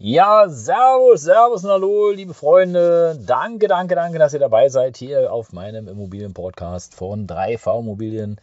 [0.00, 3.18] Ja, servus, servus und hallo, liebe Freunde.
[3.26, 8.40] Danke, danke, danke, dass ihr dabei seid hier auf meinem Immobilienpodcast von 3V Immobilien.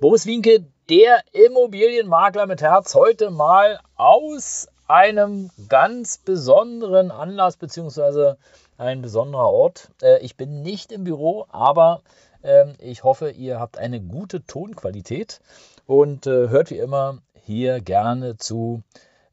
[0.00, 8.36] Boris Winke, der Immobilienmakler mit Herz, heute mal aus einem ganz besonderen Anlass beziehungsweise
[8.76, 9.90] ein besonderer Ort.
[10.02, 12.02] Äh, ich bin nicht im Büro, aber
[12.42, 15.40] ähm, ich hoffe, ihr habt eine gute Tonqualität
[15.86, 18.82] und äh, hört wie immer hier gerne zu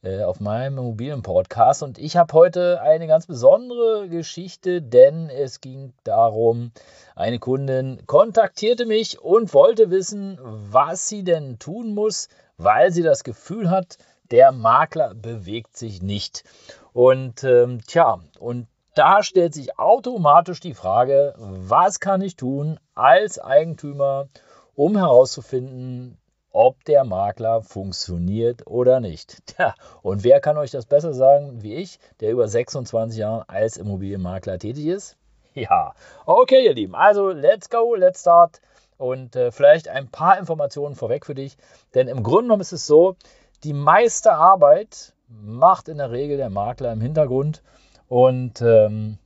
[0.03, 1.83] auf meinem Immobilienpodcast.
[1.83, 6.71] Und ich habe heute eine ganz besondere Geschichte, denn es ging darum,
[7.15, 13.23] eine Kundin kontaktierte mich und wollte wissen, was sie denn tun muss, weil sie das
[13.23, 13.97] Gefühl hat,
[14.31, 16.43] der Makler bewegt sich nicht.
[16.91, 23.39] Und ähm, tja, und da stellt sich automatisch die Frage, was kann ich tun als
[23.39, 24.27] Eigentümer,
[24.75, 26.17] um herauszufinden,
[26.53, 29.45] ob der Makler funktioniert oder nicht.
[29.47, 33.75] Tja, und wer kann euch das besser sagen wie ich, der über 26 Jahre als
[33.77, 35.17] Immobilienmakler tätig ist?
[35.55, 35.93] Ja,
[36.25, 36.95] okay, ihr Lieben.
[36.95, 38.59] Also, let's go, let's start.
[38.97, 41.57] Und äh, vielleicht ein paar Informationen vorweg für dich.
[41.93, 43.15] Denn im Grunde genommen ist es so,
[43.63, 47.61] die meiste Arbeit macht in der Regel der Makler im Hintergrund.
[48.07, 49.17] Und ähm,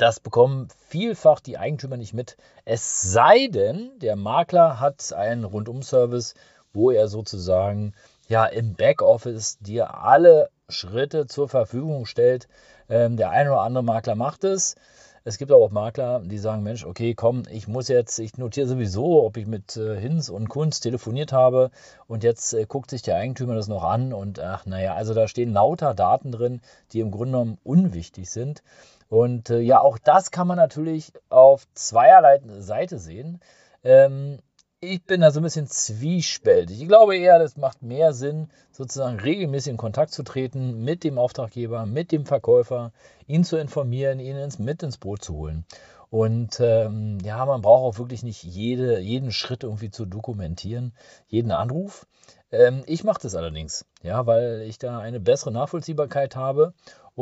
[0.00, 2.36] das bekommen vielfach die Eigentümer nicht mit.
[2.64, 6.34] Es sei denn, der Makler hat einen Rundum-Service,
[6.72, 7.92] wo er sozusagen
[8.28, 12.48] ja im Backoffice dir alle Schritte zur Verfügung stellt.
[12.88, 14.74] Ähm, der eine oder andere Makler macht es.
[15.22, 18.66] Es gibt aber auch Makler, die sagen, Mensch, okay, komm, ich muss jetzt, ich notiere
[18.66, 21.70] sowieso, ob ich mit äh, Hinz und Kunz telefoniert habe
[22.06, 25.28] und jetzt äh, guckt sich der Eigentümer das noch an und ach, naja, also da
[25.28, 26.62] stehen lauter Daten drin,
[26.92, 28.62] die im Grunde genommen unwichtig sind.
[29.10, 33.40] Und äh, ja, auch das kann man natürlich auf zweierlei Seite sehen.
[33.82, 34.38] Ähm,
[34.80, 36.80] ich bin da so ein bisschen zwiespältig.
[36.80, 41.18] Ich glaube eher, das macht mehr Sinn, sozusagen regelmäßig in Kontakt zu treten mit dem
[41.18, 42.92] Auftraggeber, mit dem Verkäufer,
[43.26, 45.66] ihn zu informieren, ihn ins, mit ins Boot zu holen.
[46.08, 50.94] Und ähm, ja, man braucht auch wirklich nicht jede, jeden Schritt irgendwie zu dokumentieren,
[51.26, 52.06] jeden Anruf.
[52.52, 56.74] Ähm, ich mache das allerdings, ja, weil ich da eine bessere Nachvollziehbarkeit habe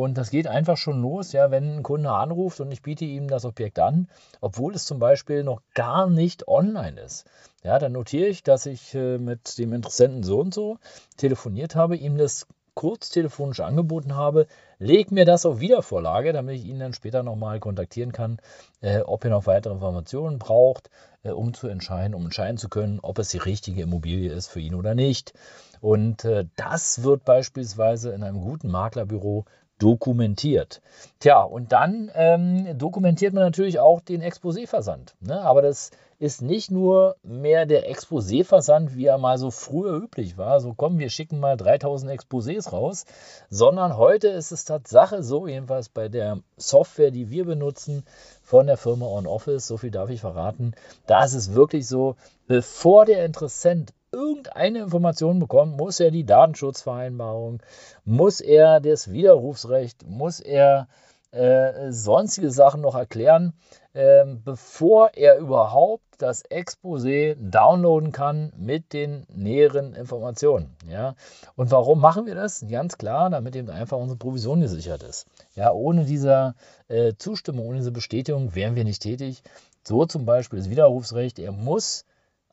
[0.03, 3.29] und das geht einfach schon los, ja, wenn ein Kunde anruft und ich biete ihm
[3.29, 4.09] das Objekt an,
[4.41, 7.27] obwohl es zum Beispiel noch gar nicht online ist.
[7.65, 10.79] Ja, dann notiere ich, dass ich äh, mit dem Interessenten so und so
[11.17, 12.47] telefoniert habe, ihm das
[12.79, 14.47] kurz telefonisch angeboten habe,
[14.79, 18.39] leg mir das auf Wiedervorlage, damit ich ihn dann später nochmal kontaktieren kann,
[18.81, 20.89] äh, ob er noch weitere Informationen braucht,
[21.25, 24.61] äh, um zu entscheiden, um entscheiden zu können, ob es die richtige Immobilie ist für
[24.61, 25.33] ihn oder nicht.
[25.81, 29.45] Und äh, das wird beispielsweise in einem guten Maklerbüro
[29.79, 30.81] dokumentiert.
[31.21, 35.15] Tja, und dann ähm, dokumentiert man natürlich auch den Exposé-Versand.
[35.21, 35.41] Ne?
[35.41, 35.91] Aber das
[36.21, 40.61] ist nicht nur mehr der Exposé-Versand, wie er mal so früher üblich war.
[40.61, 43.05] So komm, wir schicken mal 3000 Exposés raus.
[43.51, 48.05] Sondern heute ist es Tatsache so, jedenfalls bei der Software, die wir benutzen
[48.43, 50.75] von der Firma OnOffice, so viel darf ich verraten,
[51.07, 52.17] da ist es wirklich so,
[52.47, 57.63] bevor der Interessent irgendeine Information bekommt, muss er die Datenschutzvereinbarung,
[58.05, 60.89] muss er das Widerrufsrecht, muss er
[61.31, 63.53] äh, sonstige Sachen noch erklären,
[63.93, 70.75] äh, bevor er überhaupt das Exposé downloaden kann mit den näheren Informationen.
[70.89, 71.15] Ja?
[71.55, 72.65] Und warum machen wir das?
[72.69, 75.27] Ganz klar, damit eben einfach unsere Provision gesichert ist.
[75.55, 76.55] Ja, ohne diese
[76.89, 79.43] äh, Zustimmung, ohne diese Bestätigung wären wir nicht tätig.
[79.87, 81.39] So zum Beispiel das Widerrufsrecht.
[81.39, 82.05] Er muss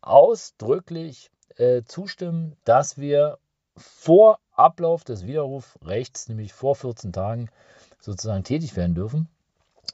[0.01, 3.37] ausdrücklich äh, zustimmen, dass wir
[3.77, 7.49] vor Ablauf des Widerrufrechts, nämlich vor 14 Tagen,
[7.99, 9.27] sozusagen tätig werden dürfen.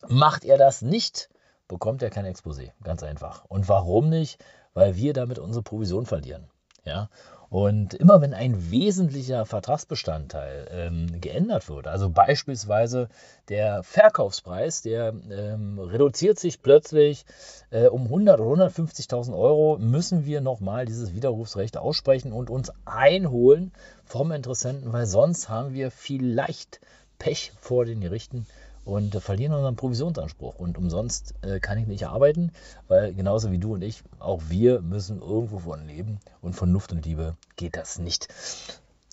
[0.07, 1.29] Macht er das nicht,
[1.67, 2.71] bekommt er kein Exposé.
[2.83, 3.45] Ganz einfach.
[3.45, 4.43] Und warum nicht?
[4.73, 6.47] Weil wir damit unsere Provision verlieren.
[6.85, 7.09] Ja?
[7.51, 13.09] Und immer wenn ein wesentlicher Vertragsbestandteil ähm, geändert wird, also beispielsweise
[13.49, 17.25] der Verkaufspreis, der ähm, reduziert sich plötzlich
[17.69, 23.73] äh, um 100 oder 150.000 Euro, müssen wir nochmal dieses Widerrufsrecht aussprechen und uns einholen
[24.05, 26.79] vom Interessenten, weil sonst haben wir vielleicht
[27.19, 28.45] Pech vor den Gerichten
[28.85, 30.57] und verlieren unseren Provisionsanspruch.
[30.57, 32.51] Und umsonst äh, kann ich nicht arbeiten,
[32.87, 36.91] weil genauso wie du und ich, auch wir müssen irgendwo von leben und von Luft
[36.91, 38.27] und Liebe geht das nicht.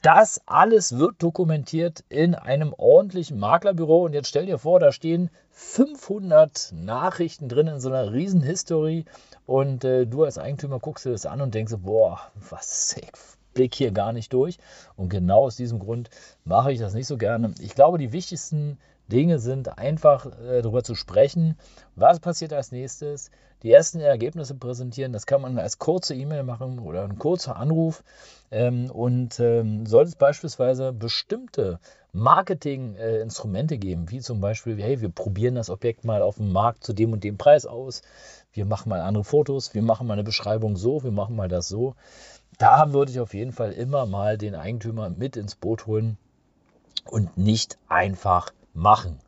[0.02, 4.04] Das alles wird dokumentiert in einem ordentlichen Maklerbüro.
[4.04, 9.06] Und jetzt stell dir vor, da stehen 500 Nachrichten drin in so einer riesen History.
[9.44, 13.10] Und äh, du als Eigentümer guckst dir das an und denkst, boah, was, ich
[13.54, 14.58] blick hier gar nicht durch.
[14.94, 16.10] Und genau aus diesem Grund
[16.44, 17.52] mache ich das nicht so gerne.
[17.60, 21.58] Ich glaube, die wichtigsten Dinge sind einfach äh, darüber zu sprechen,
[21.96, 23.30] was passiert als nächstes,
[23.62, 25.12] die ersten Ergebnisse präsentieren.
[25.12, 28.04] Das kann man als kurze E-Mail machen oder ein kurzer Anruf.
[28.50, 31.80] Ähm, und ähm, sollte es beispielsweise bestimmte
[32.12, 36.84] Marketinginstrumente äh, geben, wie zum Beispiel, hey, wir probieren das Objekt mal auf dem Markt
[36.84, 38.02] zu dem und dem Preis aus,
[38.52, 41.68] wir machen mal andere Fotos, wir machen mal eine Beschreibung so, wir machen mal das
[41.68, 41.94] so.
[42.58, 46.16] Da würde ich auf jeden Fall immer mal den Eigentümer mit ins Boot holen
[47.04, 49.20] und nicht einfach machen.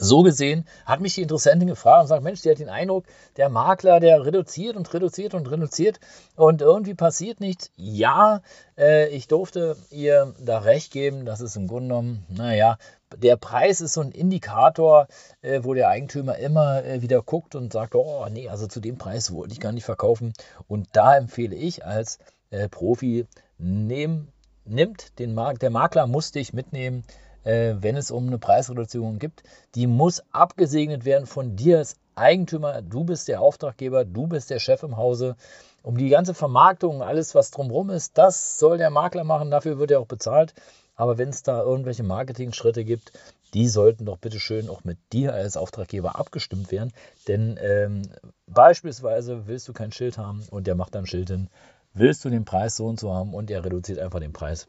[0.00, 3.04] So gesehen hat mich die Interessentin gefragt und sagt, Mensch, die hat den Eindruck,
[3.36, 5.98] der Makler, der reduziert und reduziert und reduziert
[6.36, 7.72] und irgendwie passiert nichts.
[7.76, 8.42] Ja,
[8.76, 12.78] äh, ich durfte ihr da recht geben, dass es im Grunde genommen, naja,
[13.16, 15.08] der Preis ist so ein Indikator,
[15.40, 18.98] äh, wo der Eigentümer immer äh, wieder guckt und sagt, oh nee, also zu dem
[18.98, 20.32] Preis wollte ich gar nicht verkaufen.
[20.68, 22.18] Und da empfehle ich als
[22.50, 23.26] äh, Profi,
[23.58, 24.28] nehm,
[24.64, 27.02] nimmt den Markt, der Makler muss dich mitnehmen
[27.48, 29.42] äh, wenn es um eine Preisreduzierung gibt.
[29.74, 32.82] Die muss abgesegnet werden von dir als Eigentümer.
[32.82, 35.34] Du bist der Auftraggeber, du bist der Chef im Hause.
[35.82, 39.90] Um die ganze Vermarktung, alles was drumherum ist, das soll der Makler machen, dafür wird
[39.90, 40.52] er auch bezahlt.
[40.94, 43.12] Aber wenn es da irgendwelche Marketing-Schritte gibt,
[43.54, 46.92] die sollten doch bitte schön auch mit dir als Auftraggeber abgestimmt werden.
[47.28, 48.02] Denn ähm,
[48.46, 51.48] beispielsweise willst du kein Schild haben und der macht dann Schild hin,
[51.94, 54.68] willst du den Preis so und so haben und er reduziert einfach den Preis.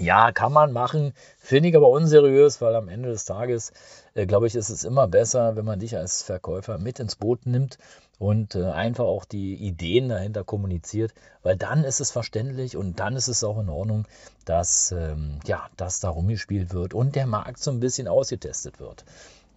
[0.00, 3.72] Ja, kann man machen, finde ich aber unseriös, weil am Ende des Tages,
[4.14, 7.46] äh, glaube ich, ist es immer besser, wenn man dich als Verkäufer mit ins Boot
[7.46, 7.78] nimmt
[8.20, 13.16] und äh, einfach auch die Ideen dahinter kommuniziert, weil dann ist es verständlich und dann
[13.16, 14.06] ist es auch in Ordnung,
[14.44, 19.04] dass, ähm, ja, dass da rumgespielt wird und der Markt so ein bisschen ausgetestet wird.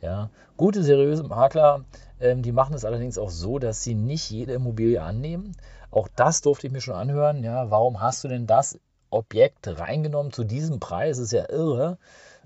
[0.01, 1.85] Ja, gute, seriöse Makler,
[2.19, 5.55] ähm, die machen es allerdings auch so, dass sie nicht jede Immobilie annehmen.
[5.91, 7.43] Auch das durfte ich mir schon anhören.
[7.43, 8.79] Ja, warum hast du denn das
[9.11, 11.19] Objekt reingenommen zu diesem Preis.
[11.19, 11.97] Ist ja irre.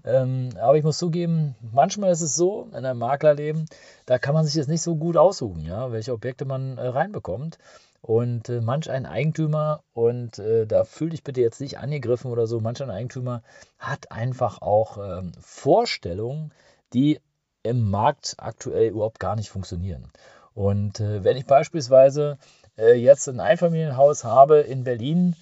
[0.04, 3.66] Ähm, aber ich muss zugeben, manchmal ist es so in einem Maklerleben,
[4.06, 7.58] da kann man sich das nicht so gut aussuchen, ja, welche Objekte man äh, reinbekommt.
[8.02, 12.46] Und äh, manch ein Eigentümer, und äh, da fühl dich bitte jetzt nicht angegriffen oder
[12.46, 13.42] so, manch ein Eigentümer
[13.80, 16.52] hat einfach auch ähm, Vorstellungen,
[16.94, 17.20] die
[17.64, 20.12] im Markt aktuell überhaupt gar nicht funktionieren.
[20.54, 22.38] Und äh, wenn ich beispielsweise
[22.78, 25.36] äh, jetzt ein Einfamilienhaus habe in Berlin,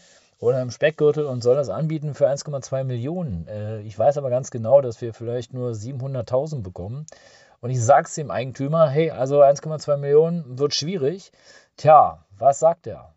[0.44, 3.48] oder im Speckgürtel und soll das anbieten für 1,2 Millionen.
[3.48, 7.06] Äh, ich weiß aber ganz genau, dass wir vielleicht nur 700.000 bekommen.
[7.62, 11.32] Und ich sage es dem Eigentümer, hey, also 1,2 Millionen wird schwierig.
[11.78, 13.14] Tja, was sagt er?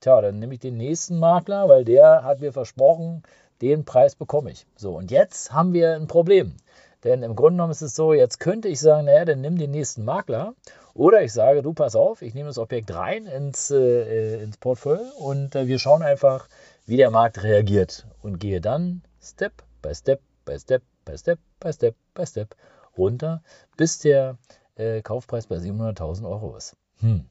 [0.00, 3.22] Tja, dann nehme ich den nächsten Makler, weil der hat mir versprochen,
[3.60, 4.66] den Preis bekomme ich.
[4.74, 6.56] So, und jetzt haben wir ein Problem.
[7.04, 9.72] Denn im Grunde genommen ist es so, jetzt könnte ich sagen, naja, dann nimm den
[9.72, 10.54] nächsten Makler.
[10.94, 15.04] Oder ich sage, du pass auf, ich nehme das Objekt rein ins, äh, ins Portfolio
[15.18, 16.48] und äh, wir schauen einfach,
[16.86, 21.72] wie der Markt reagiert und gehe dann Step by Step by Step by Step by
[21.72, 22.56] Step by Step
[22.96, 23.42] runter,
[23.76, 24.36] bis der
[24.74, 26.76] äh, Kaufpreis bei 700.000 Euro ist.
[26.98, 27.26] Hm.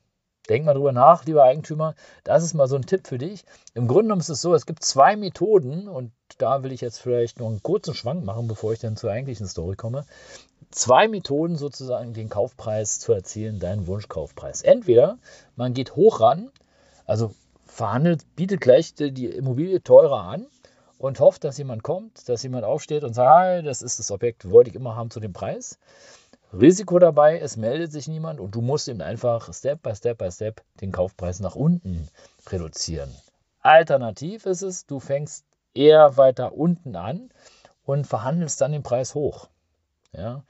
[0.49, 1.93] Denk mal drüber nach, lieber Eigentümer.
[2.23, 3.45] Das ist mal so ein Tipp für dich.
[3.75, 6.99] Im Grunde genommen ist es so, es gibt zwei Methoden und da will ich jetzt
[6.99, 10.05] vielleicht noch einen kurzen Schwank machen, bevor ich dann zur eigentlichen Story komme.
[10.71, 14.61] Zwei Methoden sozusagen, den Kaufpreis zu erzielen, deinen Wunschkaufpreis.
[14.61, 15.17] Entweder
[15.55, 16.49] man geht hoch ran,
[17.05, 17.33] also
[17.65, 20.47] verhandelt, bietet gleich die Immobilie teurer an
[20.97, 24.49] und hofft, dass jemand kommt, dass jemand aufsteht und sagt, hey, das ist das Objekt,
[24.49, 25.77] wollte ich immer haben zu dem Preis.
[26.53, 30.31] Risiko dabei, es meldet sich niemand und du musst eben einfach Step by Step by
[30.31, 32.07] Step den Kaufpreis nach unten
[32.47, 33.09] reduzieren.
[33.61, 37.29] Alternativ ist es, du fängst eher weiter unten an
[37.83, 39.47] und verhandelst dann den Preis hoch.
[40.15, 40.43] Ja?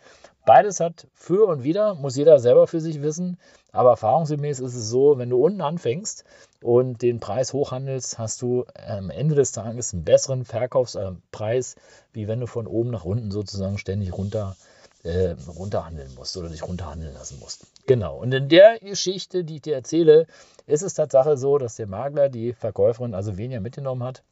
[0.46, 3.38] Beides hat für und wider, muss jeder selber für sich wissen.
[3.72, 6.25] Aber erfahrungsgemäß ist es so, wenn du unten anfängst
[6.62, 11.75] und den Preis hochhandelst, hast du am Ende des Tages einen besseren Verkaufspreis,
[12.12, 14.58] wie wenn du von oben nach unten sozusagen ständig runter,
[15.03, 17.65] äh, runterhandeln musst oder dich runterhandeln lassen musst.
[17.86, 18.18] Genau.
[18.18, 20.27] Und in der Geschichte, die ich dir erzähle,
[20.65, 24.24] ist es Tatsache so, dass der Makler die Verkäuferin also weniger mitgenommen hat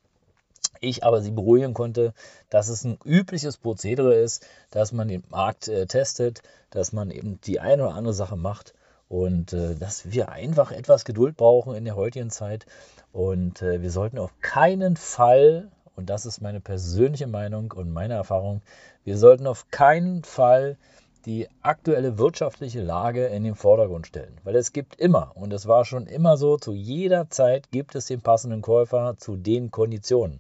[0.82, 2.14] ich aber sie beruhigen konnte,
[2.50, 7.40] dass es ein übliches Prozedere ist, dass man den Markt äh, testet, dass man eben
[7.42, 8.74] die eine oder andere Sache macht
[9.08, 12.66] und äh, dass wir einfach etwas Geduld brauchen in der heutigen Zeit
[13.12, 18.14] und äh, wir sollten auf keinen Fall, und das ist meine persönliche Meinung und meine
[18.14, 18.62] Erfahrung,
[19.04, 20.78] wir sollten auf keinen Fall
[21.26, 24.38] die aktuelle wirtschaftliche Lage in den Vordergrund stellen.
[24.44, 28.06] Weil es gibt immer, und es war schon immer so, zu jeder Zeit gibt es
[28.06, 30.40] den passenden Käufer zu den Konditionen.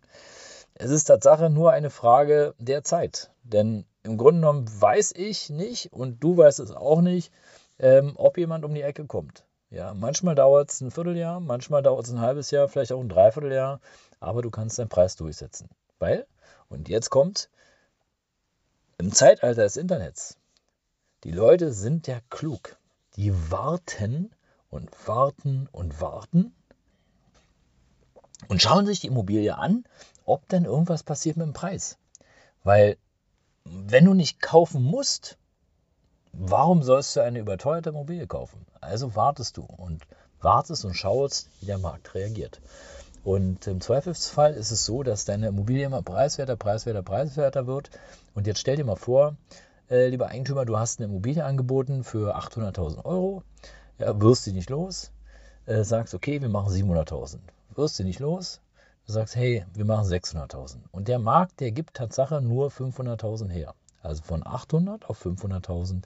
[0.73, 3.31] Es ist Tatsache nur eine Frage der Zeit.
[3.43, 7.31] Denn im Grunde genommen weiß ich nicht und du weißt es auch nicht,
[7.79, 9.45] ähm, ob jemand um die Ecke kommt.
[9.71, 13.09] Ja, manchmal dauert es ein Vierteljahr, manchmal dauert es ein halbes Jahr, vielleicht auch ein
[13.09, 13.79] Dreivierteljahr,
[14.19, 15.69] aber du kannst deinen Preis durchsetzen.
[15.99, 16.25] Weil,
[16.69, 17.49] und jetzt kommt,
[18.97, 20.38] im Zeitalter des Internets,
[21.23, 22.77] die Leute sind ja klug.
[23.15, 24.31] Die warten
[24.69, 26.53] und warten und warten
[28.47, 29.83] und schauen sich die Immobilie an,
[30.25, 31.97] ob denn irgendwas passiert mit dem Preis.
[32.63, 32.97] Weil,
[33.65, 35.37] wenn du nicht kaufen musst,
[36.31, 38.65] warum sollst du eine überteuerte Immobilie kaufen?
[38.79, 40.03] Also wartest du und
[40.41, 42.61] wartest und schaust, wie der Markt reagiert.
[43.23, 47.89] Und im Zweifelsfall ist es so, dass deine Immobilie immer preiswerter, preiswerter, preiswerter wird.
[48.33, 49.35] Und jetzt stell dir mal vor,
[49.89, 53.43] äh, lieber Eigentümer, du hast eine Immobilie angeboten für 800.000 Euro,
[53.97, 55.11] ja, wirst sie nicht los,
[55.65, 57.39] äh, sagst, okay, wir machen 700.000,
[57.75, 58.61] wirst sie nicht los,
[59.05, 60.77] du sagst, hey, wir machen 600.000.
[60.91, 63.73] Und der Markt, der gibt Tatsache nur 500.000 her.
[64.01, 66.03] Also von 800 auf 500.000,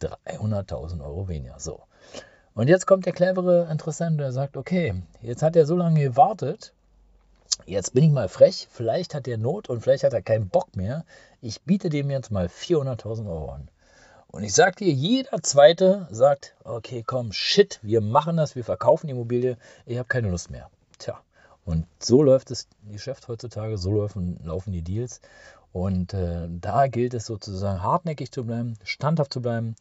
[0.00, 1.58] 300.000 Euro weniger.
[1.58, 1.82] So.
[2.54, 6.72] Und jetzt kommt der clevere Interessent, der sagt, okay, jetzt hat er so lange gewartet,
[7.64, 10.76] jetzt bin ich mal frech, vielleicht hat er Not und vielleicht hat er keinen Bock
[10.76, 11.04] mehr.
[11.40, 13.68] Ich biete dem jetzt mal 400.000 Euro an.
[14.28, 19.06] Und ich sage dir, jeder Zweite sagt, okay, komm, shit, wir machen das, wir verkaufen
[19.06, 20.68] die Immobilie, ich habe keine Lust mehr.
[20.98, 21.18] Tja,
[21.64, 25.20] und so läuft das Geschäft heutzutage, so laufen, laufen die Deals.
[25.72, 29.76] Und äh, da gilt es sozusagen hartnäckig zu bleiben, standhaft zu bleiben,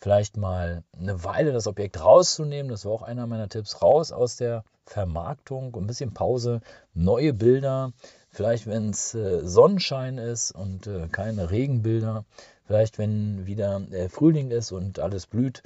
[0.00, 2.70] vielleicht mal eine Weile das Objekt rauszunehmen.
[2.70, 3.82] Das war auch einer meiner Tipps.
[3.82, 6.60] Raus aus der Vermarktung, ein bisschen Pause,
[6.94, 7.92] neue Bilder.
[8.30, 12.24] Vielleicht, wenn es äh, Sonnenschein ist und äh, keine Regenbilder.
[12.64, 15.62] Vielleicht, wenn wieder äh, Frühling ist und alles blüht.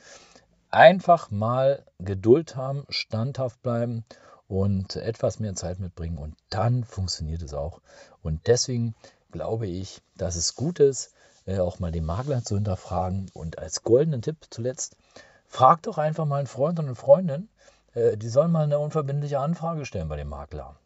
[0.71, 4.05] Einfach mal Geduld haben, standhaft bleiben
[4.49, 6.19] und etwas mehr Zeit mitbringen.
[6.19, 7.81] Und dann funktioniert es auch.
[8.23, 8.95] Und deswegen
[9.31, 11.15] glaube ich, dass es gut ist,
[11.47, 13.31] äh, auch mal den Makler zu hinterfragen.
[13.35, 14.97] Und als goldenen Tipp zuletzt,
[15.47, 17.49] frag doch einfach mal einen Freund und eine Freundin,
[17.95, 20.77] äh, die sollen mal eine unverbindliche Anfrage stellen bei dem Makler.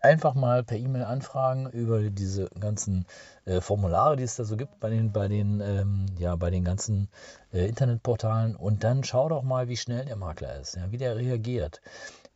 [0.00, 3.06] Einfach mal per E-Mail anfragen über diese ganzen
[3.44, 6.62] äh, Formulare, die es da so gibt bei den, bei den, ähm, ja, bei den
[6.62, 7.08] ganzen
[7.52, 11.16] äh, Internetportalen und dann schau doch mal, wie schnell der Makler ist, ja, wie der
[11.16, 11.80] reagiert,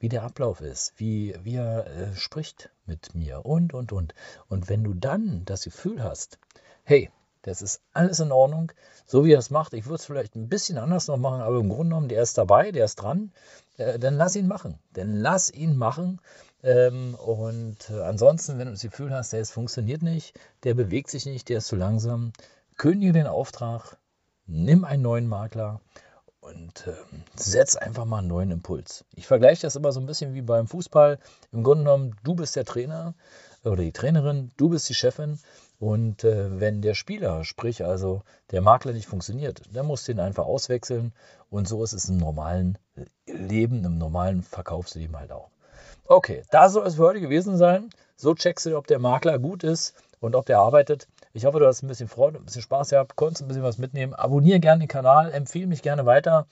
[0.00, 4.14] wie der Ablauf ist, wie, wie er äh, spricht mit mir und, und, und.
[4.48, 6.38] Und wenn du dann das Gefühl hast,
[6.82, 7.08] hey,
[7.44, 8.72] das ist alles in Ordnung,
[9.06, 9.74] so wie er es macht.
[9.74, 12.38] Ich würde es vielleicht ein bisschen anders noch machen, aber im Grunde genommen, der ist
[12.38, 13.32] dabei, der ist dran.
[13.76, 14.78] Äh, dann lass ihn machen.
[14.94, 16.20] Dann lass ihn machen.
[16.62, 21.10] Ähm, und äh, ansonsten, wenn du das Gefühl hast, der es funktioniert nicht, der bewegt
[21.10, 22.32] sich nicht, der ist zu langsam,
[22.78, 23.98] kündige den Auftrag,
[24.46, 25.82] nimm einen neuen Makler
[26.40, 26.94] und äh,
[27.36, 29.04] setz einfach mal einen neuen Impuls.
[29.14, 31.18] Ich vergleiche das immer so ein bisschen wie beim Fußball.
[31.52, 33.14] Im Grunde genommen, du bist der Trainer
[33.64, 35.38] oder die Trainerin, du bist die Chefin
[35.78, 40.20] und äh, wenn der Spieler, sprich also der Makler nicht funktioniert, dann musst du ihn
[40.20, 41.12] einfach auswechseln.
[41.50, 42.78] Und so ist es im normalen
[43.26, 45.50] Leben, im normalen Verkaufsleben halt auch.
[46.06, 47.90] Okay, da soll es für heute gewesen sein.
[48.16, 51.08] So checkst du, ob der Makler gut ist und ob der arbeitet.
[51.32, 53.78] Ich hoffe, du hast ein bisschen Freude, ein bisschen Spaß gehabt, konntest ein bisschen was
[53.78, 54.14] mitnehmen.
[54.14, 56.46] Abonniere gerne den Kanal, empfehle mich gerne weiter.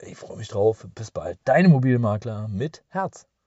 [0.00, 0.86] Ich freue mich drauf.
[0.94, 1.38] Bis bald.
[1.44, 3.26] Deine Immobilienmakler mit Herz.